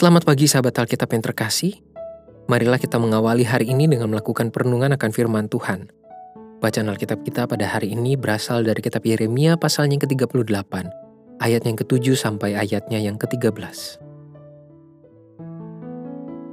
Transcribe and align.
Selamat 0.00 0.24
pagi 0.24 0.48
sahabat 0.48 0.72
Alkitab 0.80 1.12
yang 1.12 1.20
terkasih. 1.20 1.76
Marilah 2.48 2.80
kita 2.80 2.96
mengawali 2.96 3.44
hari 3.44 3.68
ini 3.68 3.84
dengan 3.84 4.08
melakukan 4.08 4.48
perenungan 4.48 4.96
akan 4.96 5.10
firman 5.12 5.44
Tuhan. 5.44 5.92
Bacaan 6.56 6.88
Alkitab 6.88 7.20
kita 7.20 7.44
pada 7.44 7.68
hari 7.68 7.92
ini 7.92 8.16
berasal 8.16 8.64
dari 8.64 8.80
kitab 8.80 9.04
Yeremia 9.04 9.60
pasalnya 9.60 10.00
yang 10.00 10.08
ke-38, 10.08 10.72
ayat 11.44 11.62
yang 11.68 11.76
ke-7 11.76 12.16
sampai 12.16 12.56
ayatnya 12.56 12.96
yang 12.96 13.20
ke-13. 13.20 14.00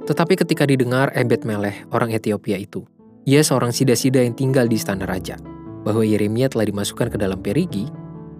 Tetapi 0.04 0.34
ketika 0.44 0.68
didengar 0.68 1.08
Ebed 1.16 1.48
Meleh, 1.48 1.88
orang 1.88 2.12
Ethiopia 2.12 2.60
itu, 2.60 2.84
ia 3.24 3.40
seorang 3.40 3.72
sida-sida 3.72 4.20
yang 4.28 4.36
tinggal 4.36 4.68
di 4.68 4.76
istana 4.76 5.08
raja, 5.08 5.40
bahwa 5.88 6.04
Yeremia 6.04 6.52
telah 6.52 6.68
dimasukkan 6.68 7.08
ke 7.08 7.16
dalam 7.16 7.40
perigi, 7.40 7.88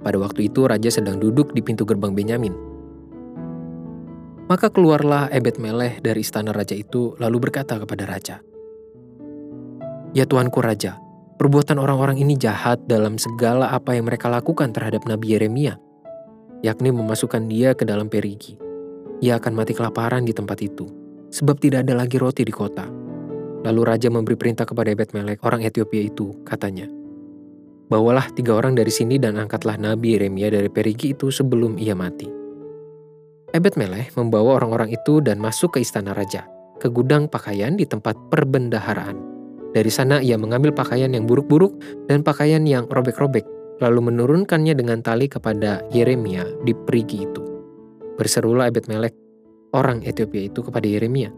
pada 0.05 0.21
waktu 0.21 0.53
itu 0.53 0.69
raja 0.69 0.93
sedang 0.93 1.17
duduk 1.17 1.57
di 1.57 1.65
pintu 1.65 1.89
gerbang 1.89 2.13
Benyamin. 2.13 2.68
Maka 4.49 4.73
keluarlah 4.73 5.29
Ebed 5.29 5.61
Meleh 5.61 6.01
dari 6.01 6.25
istana 6.25 6.57
raja 6.57 6.73
itu 6.73 7.13
lalu 7.21 7.37
berkata 7.37 7.77
kepada 7.77 8.09
raja, 8.09 8.41
Ya 10.17 10.25
Tuanku 10.25 10.65
Raja, 10.65 10.97
perbuatan 11.37 11.77
orang-orang 11.77 12.17
ini 12.17 12.33
jahat 12.33 12.81
dalam 12.89 13.21
segala 13.21 13.69
apa 13.69 13.93
yang 13.93 14.09
mereka 14.09 14.33
lakukan 14.33 14.73
terhadap 14.73 15.05
Nabi 15.05 15.37
Yeremia, 15.37 15.77
yakni 16.65 16.89
memasukkan 16.89 17.45
dia 17.45 17.77
ke 17.77 17.85
dalam 17.85 18.09
perigi. 18.09 18.57
Ia 19.21 19.37
akan 19.37 19.53
mati 19.53 19.77
kelaparan 19.77 20.25
di 20.25 20.33
tempat 20.33 20.65
itu, 20.65 20.89
sebab 21.29 21.61
tidak 21.61 21.85
ada 21.85 22.01
lagi 22.01 22.17
roti 22.17 22.41
di 22.41 22.55
kota. 22.55 22.89
Lalu 23.69 23.81
raja 23.85 24.09
memberi 24.09 24.41
perintah 24.41 24.65
kepada 24.65 24.89
Ebed 24.89 25.13
Melek, 25.13 25.45
orang 25.45 25.61
Ethiopia 25.61 26.09
itu, 26.09 26.33
katanya, 26.49 26.89
Bawalah 27.93 28.33
tiga 28.33 28.57
orang 28.57 28.73
dari 28.73 28.93
sini 28.93 29.21
dan 29.21 29.37
angkatlah 29.37 29.77
Nabi 29.77 30.17
Yeremia 30.17 30.49
dari 30.49 30.73
perigi 30.73 31.13
itu 31.13 31.29
sebelum 31.29 31.77
ia 31.77 31.93
mati. 31.93 32.38
Ebed 33.57 33.81
Meleh 33.81 34.13
membawa 34.13 34.61
orang-orang 34.61 34.93
itu 34.93 35.25
dan 35.25 35.41
masuk 35.41 35.77
ke 35.77 35.79
istana 35.81 36.13
raja, 36.13 36.45
ke 36.77 36.93
gudang 36.93 37.33
pakaian 37.33 37.81
di 37.81 37.89
tempat 37.89 38.13
perbendaharaan. 38.29 39.17
Dari 39.73 39.89
sana 39.89 40.21
ia 40.21 40.37
mengambil 40.37 40.77
pakaian 40.77 41.09
yang 41.09 41.25
buruk-buruk 41.25 41.73
dan 42.13 42.21
pakaian 42.21 42.69
yang 42.69 42.85
robek-robek, 42.93 43.49
lalu 43.81 44.13
menurunkannya 44.13 44.77
dengan 44.77 45.01
tali 45.01 45.33
kepada 45.33 45.81
Yeremia 45.97 46.45
di 46.61 46.77
perigi 46.77 47.25
itu. 47.25 47.41
Berserulah 48.21 48.69
Ebed 48.69 48.85
Melek, 48.85 49.17
orang 49.73 50.05
Ethiopia 50.05 50.53
itu 50.53 50.61
kepada 50.61 50.85
Yeremia. 50.85 51.33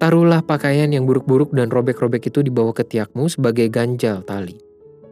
Taruhlah 0.00 0.40
pakaian 0.40 0.88
yang 0.96 1.04
buruk-buruk 1.04 1.52
dan 1.52 1.68
robek-robek 1.68 2.24
itu 2.24 2.40
dibawa 2.40 2.72
ke 2.72 2.88
tiakmu 2.88 3.28
sebagai 3.28 3.68
ganjal 3.68 4.24
tali. 4.24 4.56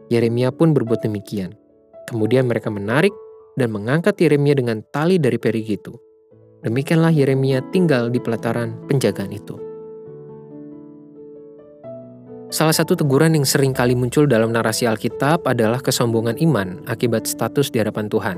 Yeremia 0.09 0.49
pun 0.49 0.73
berbuat 0.73 1.05
demikian. 1.05 1.53
Kemudian 2.09 2.49
mereka 2.49 2.73
menarik 2.73 3.13
dan 3.53 3.69
mengangkat 3.69 4.17
Yeremia 4.17 4.57
dengan 4.57 4.81
tali 4.89 5.21
dari 5.21 5.37
perigi 5.37 5.77
itu. 5.77 5.93
Demikianlah 6.63 7.11
Yeremia 7.11 7.59
tinggal 7.75 8.07
di 8.07 8.23
pelataran 8.23 8.71
penjagaan 8.87 9.35
itu. 9.35 9.59
Salah 12.47 12.71
satu 12.71 12.95
teguran 12.95 13.35
yang 13.35 13.43
sering 13.43 13.75
kali 13.75 13.99
muncul 13.99 14.29
dalam 14.29 14.55
narasi 14.55 14.87
Alkitab 14.87 15.43
adalah 15.43 15.83
kesombongan 15.83 16.39
iman 16.39 16.85
akibat 16.87 17.27
status 17.27 17.67
di 17.67 17.83
hadapan 17.83 18.07
Tuhan. 18.07 18.37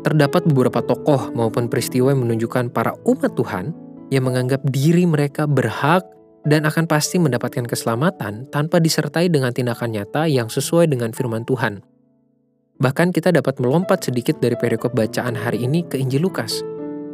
Terdapat 0.00 0.48
beberapa 0.48 0.80
tokoh 0.80 1.34
maupun 1.36 1.68
peristiwa 1.68 2.14
yang 2.14 2.24
menunjukkan 2.24 2.72
para 2.72 2.96
umat 3.04 3.36
Tuhan 3.36 3.76
yang 4.08 4.24
menganggap 4.24 4.64
diri 4.72 5.04
mereka 5.04 5.44
berhak 5.44 6.08
dan 6.48 6.64
akan 6.64 6.88
pasti 6.88 7.20
mendapatkan 7.20 7.68
keselamatan 7.68 8.48
tanpa 8.48 8.80
disertai 8.80 9.28
dengan 9.28 9.52
tindakan 9.52 9.92
nyata 9.92 10.24
yang 10.30 10.48
sesuai 10.48 10.88
dengan 10.88 11.12
firman 11.12 11.44
Tuhan. 11.44 11.84
Bahkan 12.80 13.14
kita 13.14 13.30
dapat 13.30 13.60
melompat 13.60 14.06
sedikit 14.06 14.40
dari 14.40 14.56
perikop 14.56 14.94
bacaan 14.94 15.36
hari 15.36 15.66
ini 15.66 15.86
ke 15.86 15.98
Injil 15.98 16.26
Lukas 16.26 16.71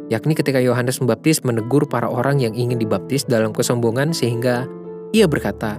yakni 0.09 0.33
ketika 0.33 0.57
Yohanes 0.57 0.97
Membaptis 0.99 1.45
menegur 1.45 1.85
para 1.85 2.09
orang 2.09 2.41
yang 2.41 2.57
ingin 2.57 2.81
dibaptis 2.81 3.23
dalam 3.23 3.53
kesombongan 3.53 4.11
sehingga 4.11 4.65
ia 5.13 5.29
berkata, 5.29 5.77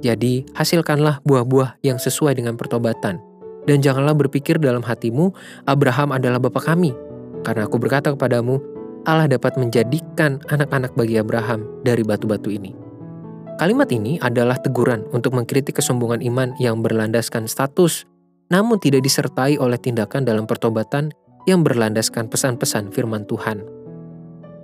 "Jadi, 0.00 0.48
hasilkanlah 0.56 1.20
buah-buah 1.22 1.80
yang 1.84 2.00
sesuai 2.00 2.36
dengan 2.36 2.56
pertobatan, 2.56 3.20
dan 3.68 3.78
janganlah 3.78 4.16
berpikir 4.16 4.58
dalam 4.58 4.82
hatimu, 4.82 5.30
Abraham 5.68 6.16
adalah 6.16 6.40
bapa 6.42 6.58
kami, 6.58 6.96
karena 7.46 7.68
aku 7.68 7.76
berkata 7.78 8.10
kepadamu, 8.16 8.58
Allah 9.04 9.28
dapat 9.30 9.54
menjadikan 9.60 10.42
anak-anak 10.50 10.96
bagi 10.96 11.20
Abraham 11.20 11.68
dari 11.84 12.02
batu-batu 12.02 12.48
ini." 12.48 12.72
Kalimat 13.60 13.92
ini 13.92 14.16
adalah 14.18 14.58
teguran 14.58 15.06
untuk 15.12 15.36
mengkritik 15.36 15.78
kesombongan 15.78 16.24
iman 16.24 16.56
yang 16.56 16.80
berlandaskan 16.80 17.46
status, 17.46 18.08
namun 18.48 18.80
tidak 18.80 19.04
disertai 19.04 19.60
oleh 19.60 19.76
tindakan 19.78 20.26
dalam 20.26 20.48
pertobatan 20.48 21.12
yang 21.46 21.66
berlandaskan 21.66 22.30
pesan-pesan 22.30 22.94
firman 22.94 23.26
Tuhan. 23.26 23.62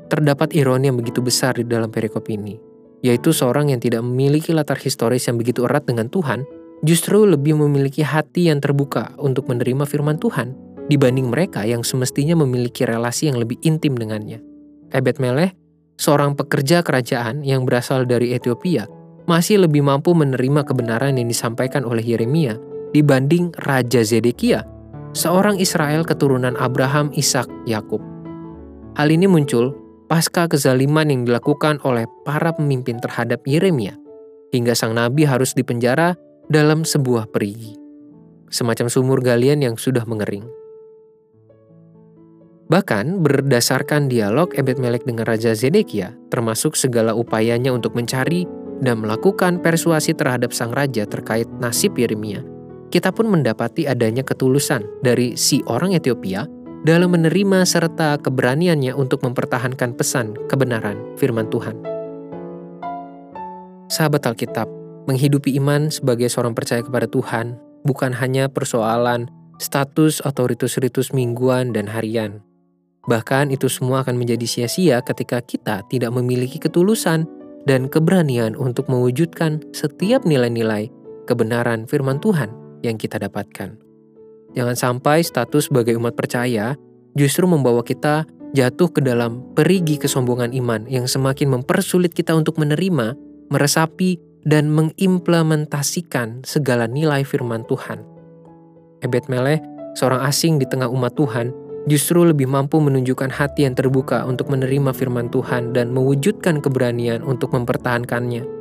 Terdapat 0.08 0.56
ironi 0.56 0.88
yang 0.88 0.96
begitu 0.96 1.20
besar 1.20 1.58
di 1.58 1.66
dalam 1.68 1.92
perikop 1.92 2.24
ini, 2.32 2.56
yaitu 3.04 3.34
seorang 3.34 3.70
yang 3.74 3.80
tidak 3.82 4.00
memiliki 4.00 4.56
latar 4.56 4.80
historis 4.80 5.28
yang 5.28 5.36
begitu 5.36 5.68
erat 5.68 5.84
dengan 5.84 6.08
Tuhan, 6.08 6.48
justru 6.86 7.26
lebih 7.26 7.58
memiliki 7.58 8.06
hati 8.06 8.48
yang 8.48 8.62
terbuka 8.62 9.12
untuk 9.18 9.50
menerima 9.50 9.84
firman 9.84 10.16
Tuhan 10.16 10.54
dibanding 10.88 11.28
mereka 11.28 11.68
yang 11.68 11.84
semestinya 11.84 12.38
memiliki 12.38 12.88
relasi 12.88 13.28
yang 13.28 13.36
lebih 13.36 13.60
intim 13.60 13.92
dengannya. 13.98 14.40
Ebed 14.88 15.20
Meleh, 15.20 15.52
seorang 16.00 16.32
pekerja 16.32 16.80
kerajaan 16.80 17.44
yang 17.44 17.68
berasal 17.68 18.08
dari 18.08 18.32
Ethiopia, 18.32 18.88
masih 19.28 19.60
lebih 19.68 19.84
mampu 19.84 20.16
menerima 20.16 20.64
kebenaran 20.64 21.20
yang 21.20 21.28
disampaikan 21.28 21.84
oleh 21.84 22.00
Yeremia 22.00 22.56
dibanding 22.96 23.52
Raja 23.60 24.00
Zedekia 24.00 24.64
seorang 25.12 25.60
Israel 25.60 26.04
keturunan 26.04 26.56
Abraham, 26.58 27.12
Ishak, 27.14 27.48
Yakub. 27.64 28.00
Hal 28.98 29.08
ini 29.14 29.30
muncul 29.30 29.76
pasca 30.08 30.48
kezaliman 30.48 31.12
yang 31.12 31.22
dilakukan 31.28 31.78
oleh 31.84 32.08
para 32.24 32.50
pemimpin 32.56 32.98
terhadap 32.98 33.44
Yeremia, 33.44 33.94
hingga 34.50 34.72
sang 34.72 34.96
nabi 34.96 35.28
harus 35.28 35.52
dipenjara 35.52 36.16
dalam 36.48 36.82
sebuah 36.82 37.28
perigi, 37.28 37.76
semacam 38.48 38.88
sumur 38.88 39.20
galian 39.20 39.60
yang 39.60 39.76
sudah 39.76 40.02
mengering. 40.08 40.48
Bahkan 42.68 43.24
berdasarkan 43.24 44.12
dialog 44.12 44.52
Ebed 44.52 44.76
Melek 44.76 45.08
dengan 45.08 45.24
Raja 45.24 45.56
Zedekia, 45.56 46.12
termasuk 46.28 46.76
segala 46.76 47.16
upayanya 47.16 47.72
untuk 47.72 47.96
mencari 47.96 48.44
dan 48.84 49.00
melakukan 49.00 49.60
persuasi 49.64 50.12
terhadap 50.12 50.52
sang 50.52 50.70
raja 50.76 51.08
terkait 51.08 51.48
nasib 51.58 51.96
Yeremia, 51.96 52.44
kita 52.88 53.12
pun 53.12 53.28
mendapati 53.28 53.84
adanya 53.84 54.24
ketulusan 54.24 54.84
dari 55.04 55.36
si 55.36 55.60
orang 55.68 55.92
Ethiopia 55.92 56.48
dalam 56.88 57.12
menerima 57.12 57.68
serta 57.68 58.16
keberaniannya 58.22 58.96
untuk 58.96 59.20
mempertahankan 59.20 59.92
pesan 59.92 60.32
kebenaran 60.48 60.96
firman 61.20 61.50
Tuhan. 61.52 61.76
Sahabat 63.92 64.24
Alkitab, 64.24 64.68
menghidupi 65.08 65.56
iman 65.60 65.88
sebagai 65.92 66.28
seorang 66.28 66.52
percaya 66.52 66.84
kepada 66.84 67.08
Tuhan 67.08 67.56
bukan 67.84 68.12
hanya 68.16 68.48
persoalan 68.48 69.28
status 69.58 70.24
atau 70.24 70.48
ritus-ritus 70.48 71.12
mingguan 71.12 71.72
dan 71.72 71.88
harian. 71.88 72.40
Bahkan 73.08 73.48
itu 73.48 73.72
semua 73.72 74.04
akan 74.04 74.20
menjadi 74.20 74.44
sia-sia 74.44 75.00
ketika 75.00 75.40
kita 75.40 75.80
tidak 75.88 76.12
memiliki 76.12 76.60
ketulusan 76.60 77.24
dan 77.64 77.88
keberanian 77.88 78.52
untuk 78.56 78.88
mewujudkan 78.92 79.64
setiap 79.72 80.28
nilai-nilai 80.28 80.92
kebenaran 81.24 81.88
firman 81.88 82.20
Tuhan 82.20 82.67
yang 82.82 83.00
kita 83.00 83.18
dapatkan. 83.18 83.78
Jangan 84.56 84.76
sampai 84.76 85.20
status 85.22 85.68
sebagai 85.68 85.94
umat 86.00 86.16
percaya 86.16 86.74
justru 87.14 87.44
membawa 87.44 87.84
kita 87.84 88.24
jatuh 88.56 88.88
ke 88.88 89.04
dalam 89.04 89.44
perigi 89.52 90.00
kesombongan 90.00 90.56
iman 90.56 90.88
yang 90.88 91.04
semakin 91.04 91.60
mempersulit 91.60 92.16
kita 92.16 92.32
untuk 92.32 92.56
menerima, 92.56 93.12
meresapi, 93.52 94.16
dan 94.48 94.72
mengimplementasikan 94.72 96.40
segala 96.48 96.88
nilai 96.88 97.26
firman 97.26 97.66
Tuhan. 97.68 98.00
Ebed 99.04 99.28
Meleh, 99.28 99.60
seorang 99.92 100.24
asing 100.24 100.56
di 100.56 100.64
tengah 100.64 100.88
umat 100.88 101.12
Tuhan, 101.14 101.52
justru 101.86 102.24
lebih 102.24 102.48
mampu 102.48 102.80
menunjukkan 102.80 103.28
hati 103.28 103.68
yang 103.68 103.76
terbuka 103.76 104.24
untuk 104.24 104.48
menerima 104.48 104.96
firman 104.96 105.28
Tuhan 105.28 105.76
dan 105.76 105.92
mewujudkan 105.92 106.64
keberanian 106.64 107.20
untuk 107.20 107.52
mempertahankannya 107.52 108.57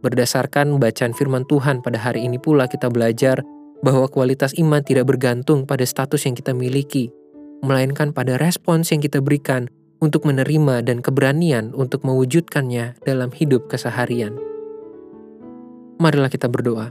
Berdasarkan 0.00 0.80
bacaan 0.80 1.12
firman 1.12 1.44
Tuhan 1.44 1.84
pada 1.84 2.00
hari 2.00 2.24
ini 2.24 2.40
pula 2.40 2.64
kita 2.64 2.88
belajar 2.88 3.44
bahwa 3.84 4.08
kualitas 4.08 4.56
iman 4.56 4.80
tidak 4.80 5.12
bergantung 5.12 5.68
pada 5.68 5.84
status 5.84 6.24
yang 6.24 6.32
kita 6.32 6.56
miliki, 6.56 7.12
melainkan 7.60 8.16
pada 8.16 8.40
respons 8.40 8.88
yang 8.92 9.04
kita 9.04 9.20
berikan 9.20 9.68
untuk 10.00 10.24
menerima 10.24 10.80
dan 10.80 11.04
keberanian 11.04 11.76
untuk 11.76 12.00
mewujudkannya 12.08 12.96
dalam 13.04 13.28
hidup 13.36 13.68
keseharian. 13.68 14.40
Marilah 16.00 16.32
kita 16.32 16.48
berdoa. 16.48 16.88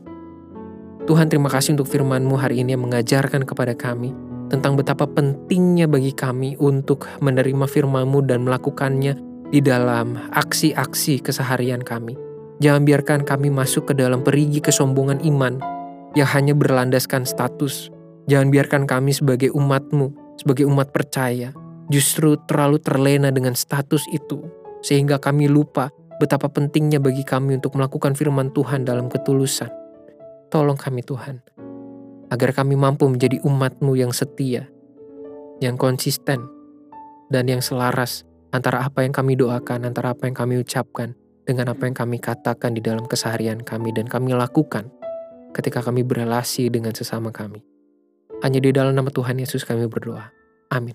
Tuhan 1.10 1.34
terima 1.34 1.50
kasih 1.50 1.74
untuk 1.74 1.90
firman-Mu 1.90 2.38
hari 2.38 2.62
ini 2.62 2.78
yang 2.78 2.86
mengajarkan 2.86 3.42
kepada 3.42 3.74
kami 3.74 4.14
tentang 4.54 4.78
betapa 4.78 5.10
pentingnya 5.10 5.90
bagi 5.90 6.14
kami 6.14 6.54
untuk 6.62 7.10
menerima 7.18 7.66
firman-Mu 7.66 8.30
dan 8.30 8.46
melakukannya 8.46 9.18
di 9.50 9.66
dalam 9.66 10.14
aksi-aksi 10.30 11.26
keseharian 11.26 11.82
kami. 11.82 12.29
Jangan 12.60 12.84
biarkan 12.84 13.24
kami 13.24 13.48
masuk 13.48 13.92
ke 13.92 13.94
dalam 13.96 14.20
perigi 14.20 14.60
kesombongan 14.60 15.24
iman 15.24 15.60
yang 16.12 16.28
hanya 16.36 16.52
berlandaskan 16.52 17.24
status. 17.24 17.88
Jangan 18.28 18.52
biarkan 18.52 18.84
kami 18.84 19.16
sebagai 19.16 19.50
umatmu, 19.56 20.36
sebagai 20.36 20.68
umat 20.68 20.92
percaya, 20.92 21.56
justru 21.88 22.36
terlalu 22.46 22.78
terlena 22.84 23.32
dengan 23.32 23.56
status 23.56 24.06
itu, 24.12 24.44
sehingga 24.84 25.18
kami 25.18 25.48
lupa 25.48 25.90
betapa 26.20 26.52
pentingnya 26.52 27.00
bagi 27.00 27.24
kami 27.24 27.58
untuk 27.58 27.80
melakukan 27.80 28.14
firman 28.14 28.52
Tuhan 28.52 28.84
dalam 28.84 29.08
ketulusan. 29.08 29.72
Tolong 30.52 30.76
kami 30.76 31.00
Tuhan, 31.02 31.40
agar 32.28 32.52
kami 32.52 32.76
mampu 32.76 33.08
menjadi 33.08 33.40
umat-Mu 33.42 33.96
yang 33.96 34.12
setia, 34.12 34.68
yang 35.64 35.80
konsisten, 35.80 36.44
dan 37.32 37.48
yang 37.48 37.64
selaras 37.64 38.28
antara 38.52 38.84
apa 38.84 39.06
yang 39.06 39.14
kami 39.14 39.40
doakan, 39.40 39.88
antara 39.90 40.12
apa 40.14 40.26
yang 40.28 40.36
kami 40.38 40.60
ucapkan, 40.62 41.16
dengan 41.50 41.74
apa 41.74 41.90
yang 41.90 41.98
kami 41.98 42.22
katakan 42.22 42.78
di 42.78 42.82
dalam 42.86 43.10
keseharian 43.10 43.66
kami 43.66 43.90
dan 43.90 44.06
kami 44.06 44.38
lakukan 44.38 44.94
ketika 45.58 45.82
kami 45.82 46.06
berelasi 46.06 46.70
dengan 46.70 46.94
sesama 46.94 47.34
kami. 47.34 47.66
Hanya 48.46 48.62
di 48.62 48.70
dalam 48.70 48.94
nama 48.94 49.10
Tuhan 49.10 49.42
Yesus 49.42 49.66
kami 49.66 49.90
berdoa. 49.90 50.30
Amin. 50.70 50.94